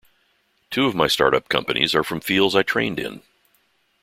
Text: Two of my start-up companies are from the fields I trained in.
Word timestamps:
Two 0.71 0.87
of 0.87 0.95
my 0.95 1.05
start-up 1.05 1.47
companies 1.47 1.93
are 1.93 2.03
from 2.03 2.17
the 2.17 2.25
fields 2.25 2.55
I 2.55 2.63
trained 2.63 2.97
in. 2.99 3.21